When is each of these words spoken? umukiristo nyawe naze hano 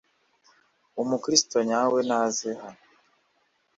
umukiristo 1.01 1.57
nyawe 1.69 1.99
naze 2.09 2.49
hano 2.61 2.81